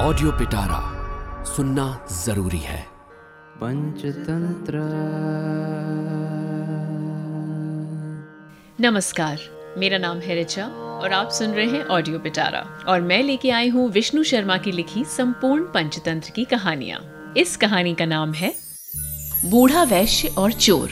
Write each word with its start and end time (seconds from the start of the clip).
Audio 0.00 0.30
पिटारा 0.32 0.78
सुनना 1.44 1.84
ज़रूरी 2.12 2.58
है। 2.58 2.80
पंचतंत्र। 3.56 4.78
नमस्कार 8.80 9.38
मेरा 9.78 9.98
नाम 9.98 10.18
है 10.18 10.34
रिचा 10.34 10.66
और 10.66 11.12
आप 11.12 11.30
सुन 11.30 11.50
रहे 11.50 11.66
हैं 11.66 11.84
ऑडियो 11.86 12.18
पिटारा 12.18 12.60
और 12.88 13.00
मैं 13.00 13.22
लेके 13.22 13.50
आई 13.50 13.68
हूँ 13.68 13.88
विष्णु 13.90 14.22
शर्मा 14.22 14.56
की 14.56 14.72
लिखी 14.72 15.04
संपूर्ण 15.04 15.64
पंचतंत्र 15.64 16.30
की 16.30 16.44
कहानियाँ। 16.44 17.00
इस 17.36 17.56
कहानी 17.56 17.94
का 17.94 18.04
नाम 18.04 18.32
है 18.32 18.52
बूढ़ा 19.44 19.82
वैश्य 19.82 20.28
और 20.28 20.52
चोर। 20.52 20.88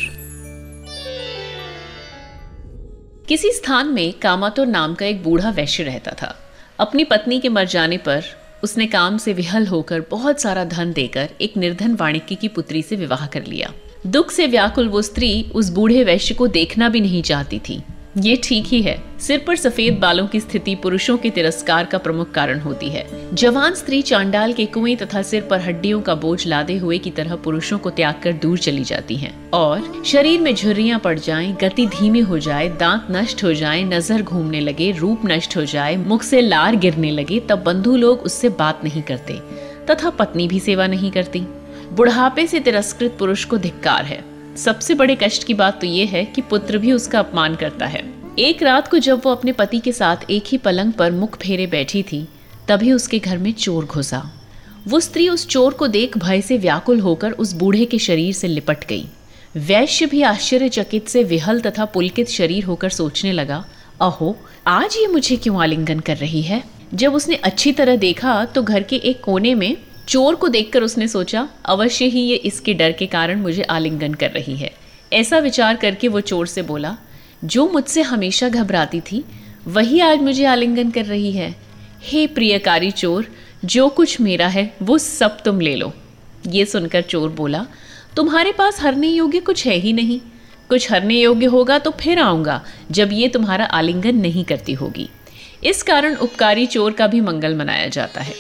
किसी 3.28 3.50
स्थान 3.52 3.88
में 3.88 4.12
कामातोर 4.12 4.66
नाम 4.66 4.94
का 4.94 5.06
एक 5.06 5.22
बूढ़ा 5.22 5.50
वैश्य 5.50 5.82
रहता 5.82 6.12
था। 6.22 6.34
अपनी 6.80 7.04
पत्नी 7.04 7.40
के 7.40 7.48
मर 7.48 7.64
जाने 7.64 7.96
पर 7.98 8.43
उसने 8.64 8.86
काम 8.86 9.16
से 9.18 9.32
विहल 9.32 9.66
होकर 9.66 10.00
बहुत 10.10 10.40
सारा 10.40 10.64
धन 10.64 10.92
देकर 10.92 11.30
एक 11.40 11.56
निर्धन 11.56 11.94
वाणिकी 11.94 12.34
की 12.34 12.48
पुत्री 12.48 12.82
से 12.82 12.96
विवाह 12.96 13.26
कर 13.26 13.44
लिया। 13.46 13.72
दुख 14.06 14.30
से 14.30 14.46
व्याकुल 14.46 14.88
वो 14.88 15.02
स्त्री 15.02 15.50
उस 15.54 15.70
बूढ़े 15.70 16.04
वैश्य 16.04 16.34
को 16.34 16.46
देखना 16.48 16.88
भी 16.88 17.00
नहीं 17.00 17.22
चाहती 17.22 17.58
थी। 17.58 17.82
ये 18.16 18.34
ठीक 18.44 18.66
ही 18.66 18.80
है। 18.82 18.96
सिर 19.20 19.42
पर 19.46 19.56
सफ़ेद 19.56 19.98
बालों 19.98 20.26
की 20.26 20.40
स्थिति 20.40 20.74
पुरुषों 20.74 21.16
के 21.18 21.30
तिरस्कार 21.30 21.84
का 21.84 21.98
प्रमुख 21.98 22.30
कारण 22.30 22.58
होती 22.60 22.88
है। 22.88 23.06
जवान 23.34 23.74
स्त्री 23.74 24.00
चांडाल 24.02 24.52
के 24.52 24.66
कुएँ 24.66 24.94
तथा 24.96 25.22
सिर 25.22 25.42
पर 25.42 25.60
हड्डियों 25.60 26.00
का 26.00 26.14
बोझ 26.14 26.46
लादे 26.46 26.76
हुए 26.78 26.98
की 26.98 27.10
तरह 27.10 27.36
पुरुषों 27.36 27.78
को 27.78 27.90
त्याग 27.90 28.20
कर 28.22 28.32
दूर 28.32 28.58
चली 28.58 28.84
जाती 28.84 29.16
हैं। 29.16 29.32
और 29.50 30.02
शरीर 30.06 30.40
में 30.40 30.54
झुर्रियाँ 30.54 30.98
पड़ 30.98 31.18
जाएँ, 31.18 31.52
गति 31.62 31.86
धीमी 31.86 32.20
हो 32.20 32.38
जाए 32.38 32.68
दांत 32.70 33.06
नष्ट 33.10 33.44
हो 33.44 33.52
जाए 33.52 33.82
नज़र 33.84 34.22
घूमने 34.22 34.60
लगे 34.60 34.90
रूप 34.92 35.22
नष्ट 35.26 35.56
हो 35.56 35.64
जाए 35.64 35.96
मुख 35.96 36.22
से 36.22 36.40
लार 36.40 36.76
गिरने 36.76 37.10
लगे 37.10 37.40
तब 37.40 37.62
बंधु 37.62 37.96
लोग 37.96 38.20
उससे 38.20 38.48
बात 38.48 38.84
नहीं 38.84 39.02
करते 39.02 39.38
तथा 39.90 40.10
पत्नी 40.10 40.46
भी 40.48 40.60
सेवा 40.60 40.86
नहीं 40.86 41.10
करती। 41.10 41.40
बुढ़ापे 41.92 42.46
से 42.46 42.60
तिरस्कृत 42.60 43.16
पुरुष 43.18 43.44
को 43.44 43.58
धिक्कार 43.58 44.04
है। 44.04 44.22
सबसे 44.56 44.94
बड़े 44.94 45.16
कष्ट 45.22 45.44
की 45.44 45.54
बात 45.54 45.80
तो 45.80 45.86
ये 45.86 46.04
है 46.04 46.24
कि 46.24 46.42
पुत्र 46.42 46.78
भी 46.78 46.92
उसका 46.92 47.18
अपमान 47.18 47.54
करता 47.54 47.86
है। 47.86 48.02
एक 48.38 48.62
रात 48.62 48.88
को 48.88 48.98
जब 48.98 49.20
वो 49.24 49.30
अपने 49.30 49.52
पति 49.52 49.78
के 49.78 49.92
साथ 49.92 50.16
एक 50.30 50.44
ही 50.46 50.58
पलंग 50.58 50.92
पर 50.92 51.12
मुख 51.12 51.38
फेरे 51.38 51.66
बैठी 51.66 52.02
थी, 52.02 52.28
तभी 52.68 52.92
उसके 52.92 53.18
घर 53.18 53.38
में 53.38 53.52
चोर 53.52 53.84
घुसा। 53.84 54.30
वो 54.86 55.00
स्त्री 55.00 55.28
उस 55.28 55.46
चोर 55.46 55.74
को 55.74 55.86
देख 55.86 56.18
भय 56.18 56.40
से 56.40 56.58
व्याकुल 56.58 57.00
होकर 57.00 57.30
उस 57.30 57.52
बूढ़े 57.52 57.84
के 57.84 57.98
शरीर 57.98 58.34
से 58.34 58.48
लिपट 58.48 58.86
गई। 58.88 59.06
वैश्य 59.56 60.06
भी 60.06 60.22
आश्चर्यचकित 60.22 61.08
से 61.08 61.22
विहल 61.24 61.60
तथा 61.60 61.84
पुलकित 61.84 62.28
शरीर 62.28 62.64
होकर 62.64 62.88
सोचने 62.88 63.32
लगा, 63.32 63.64
अहो, 64.00 64.36
आज 64.66 64.96
ये 64.96 65.06
मुझे 65.06 65.36
क्यों 65.36 65.62
आलिंगन 65.62 66.00
कर 66.00 66.16
रही 66.16 66.42
है? 66.42 66.62
जब 66.94 67.14
उसने 67.14 67.34
अच्छी 67.34 67.72
तरह 67.72 67.96
देखा 67.96 68.44
तो 68.44 68.62
घर 68.62 68.82
के 68.82 68.96
एक 68.96 69.20
कोने 69.24 69.54
में 69.54 69.76
चोर 70.08 70.34
को 70.34 70.48
देखकर 70.48 70.82
उसने 70.82 71.08
सोचा, 71.08 71.48
अवश्य 71.64 72.04
ही 72.04 72.20
ये 72.20 72.36
इसके 72.36 72.74
डर 72.74 72.92
के 72.92 73.06
कारण 73.06 73.40
मुझे 73.40 73.62
आलिंगन 73.62 74.14
कर 74.14 74.30
रही 74.30 74.56
है। 74.56 74.70
ऐसा 75.12 75.38
विचार 75.38 75.76
करके 75.76 76.08
वो 76.08 76.20
चोर 76.20 76.46
से 76.46 76.62
बोला, 76.62 76.96
जो 77.44 77.68
मुझसे 77.68 78.02
हमेशा 78.02 78.48
घबराती 78.48 79.00
थी, 79.00 79.24
वही 79.66 80.00
आज 80.00 80.20
मुझे 80.20 80.44
आलिंगन 80.44 80.90
कर 80.90 81.04
रही 81.04 81.32
है। 81.32 81.54
हे 82.02 82.26
प्रियकारी 82.26 82.90
चोर, 82.90 83.26
जो 83.64 83.88
कुछ 83.88 84.20
मेरा 84.20 84.48
है, 84.48 84.70
वो 84.82 84.98
सब 84.98 85.42
तुम 85.42 85.60
ले 85.60 85.74
लो। 85.76 85.92
ये 86.46 86.64
सुनकर 86.64 87.02
चोर 87.02 87.30
बोला, 87.30 87.66
तुम्हारे 88.16 88.52
पास 88.52 88.80
हरने 88.80 89.08
योग्य 89.08 89.40
कुछ 89.40 89.66
है 89.66 89.74
ही 89.74 89.92
नहीं। 89.92 90.20
कुछ 90.68 90.92
हरने 90.92 91.20
योग्य 91.20 91.46
होगा 91.46 91.78
तो 91.78 91.90
फिर 91.90 92.18
आऊँगा, 92.18 92.62
जब 92.90 93.10
ये 93.12 93.28
तुम्हारा 93.28 93.64
आलिंगन 93.64 94.16
नहीं 94.16 94.44
करती 94.44 94.72
होगी। 94.72 95.08
इस 95.64 95.82
कारण 95.82 96.14
उपकारी 96.14 96.66
चोर 96.66 96.92
का 96.92 97.06
भी 97.06 97.20
मंगल 97.20 97.54
मनाया 97.54 97.88
जाता 97.88 98.20
है। 98.20 98.34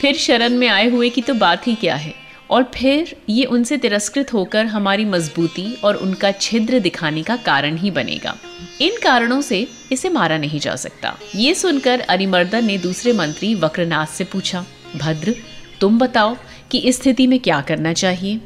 फिर 0.00 0.16
शरण 0.16 0.54
में 0.54 0.68
आए 0.68 0.88
हुए 0.90 1.08
की 1.08 1.22
तो 1.22 1.34
बात 1.34 1.66
ही 1.66 1.74
क्या 1.74 1.94
है? 1.94 2.14
और 2.50 2.62
फिर 2.74 3.14
ये 3.28 3.44
उनसे 3.44 3.76
तिरस्कृत 3.76 4.32
होकर 4.32 4.66
हमारी 4.66 5.04
मजबूती 5.04 5.72
और 5.74 5.96
उनका 5.96 6.30
छिद्र 6.32 6.78
दिखाने 6.78 7.22
का 7.22 7.36
कारण 7.36 7.76
ही 7.76 7.90
बनेगा। 7.90 8.34
इन 8.80 8.96
कारणों 9.02 9.40
से 9.40 9.66
इसे 9.92 10.08
मारा 10.08 10.38
नहीं 10.38 10.60
जा 10.60 10.74
सकता। 10.76 11.16
ये 11.36 11.54
सुनकर 11.54 12.00
अरिमर्दन 12.00 12.64
ने 12.64 12.78
दूसरे 12.78 13.12
मंत्री 13.12 13.54
वक्रनाथ 13.54 14.06
से 14.06 14.24
पूछा, 14.24 14.64
भद्र, 14.96 15.34
तुम 15.80 15.98
बताओ 15.98 16.36
कि 16.70 16.78
इस 16.78 16.96
स्थिति 16.96 17.26
में 17.26 17.38
क्या 17.40 17.60
करना 17.60 17.92
चाहिए? 17.92 18.40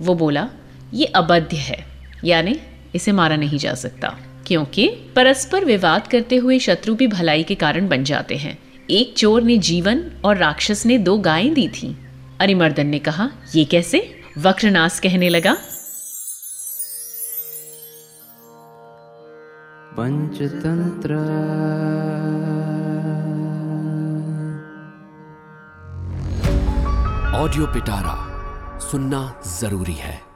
वो 0.00 0.14
बोला, 0.14 0.48
ये 0.94 1.04
अबद्ध 1.04 1.54
है, 1.54 1.84
यानी 2.24 2.56
इसे 2.94 3.12
मारा 3.12 3.36
नहीं 3.36 3.58
जा 3.58 3.74
सकता, 3.74 4.16
क्योंकि 4.46 4.88
परस्पर 5.16 5.64
विवाद 5.64 6.06
करते 6.06 6.36
हुए 6.36 6.58
शत्रु 6.58 6.94
भी 6.94 7.06
भलाई 7.06 7.42
के 7.42 7.54
कारण 7.54 7.88
बन 7.88 8.04
जाते 8.04 8.36
हैं। 8.36 8.58
एक 8.90 9.14
चोर 9.16 9.42
ने 9.42 9.58
जीवन 9.58 10.10
और 10.24 10.36
राक्षस 10.36 10.86
ने 10.86 10.98
दो 10.98 11.18
गायें 11.18 11.54
दी 11.54 11.68
थी। 11.68 11.96
अरिमर्दन 12.40 12.86
ने 12.86 12.98
कहा 12.98 13.30
ये 13.54 13.64
कैसे? 13.64 14.22
वक्रनाश 14.38 14.98
कहने 14.98 15.28
लगा 15.28 15.52
पंचतंत्र। 19.96 21.14
ऑडियो 27.36 27.66
पिटारा 27.66 28.16
सुनना 28.78 29.42
ज़रूरी 29.60 29.92
है। 29.92 30.27